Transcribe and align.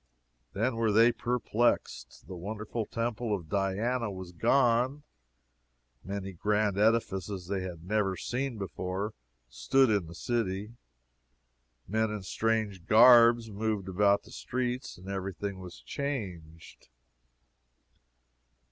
Then 0.53 0.77
were 0.77 0.91
they 0.91 1.11
perplexed. 1.11 2.25
The 2.25 2.35
wonderful 2.35 2.87
temple 2.87 3.35
of 3.35 3.49
Diana 3.49 4.09
was 4.09 4.31
gone; 4.31 5.03
many 6.03 6.33
grand 6.33 6.75
edifices 6.75 7.45
they 7.45 7.61
had 7.61 7.83
never 7.83 8.17
seen 8.17 8.57
before 8.57 9.13
stood 9.47 9.91
in 9.91 10.07
the 10.07 10.15
city; 10.15 10.73
men 11.87 12.09
in 12.09 12.23
strange 12.23 12.87
garbs 12.87 13.51
moved 13.51 13.87
about 13.87 14.23
the 14.23 14.31
streets, 14.31 14.97
and 14.97 15.07
every 15.07 15.35
thing 15.35 15.59
was 15.59 15.79
changed. 15.79 16.89